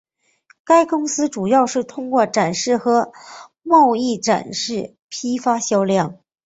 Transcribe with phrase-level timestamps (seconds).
[0.63, 3.11] 该公司主要是通过展示和
[3.61, 6.21] 贸易展览批发销售。